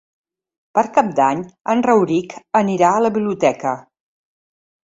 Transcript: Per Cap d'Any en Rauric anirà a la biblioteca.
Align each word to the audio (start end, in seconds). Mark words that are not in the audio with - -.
Per 0.77 0.83
Cap 0.95 1.11
d'Any 1.19 1.43
en 1.75 1.85
Rauric 1.87 2.35
anirà 2.63 2.91
a 2.95 3.05
la 3.07 3.15
biblioteca. 3.19 3.79